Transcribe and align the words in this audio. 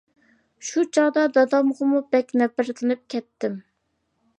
شۇ 0.69 0.83
چاغدا 0.99 1.25
دادامغىمۇ 1.37 2.03
بەك 2.17 2.35
نەپرەتلىنىپ 2.43 3.09
كەتتىم. 3.17 3.65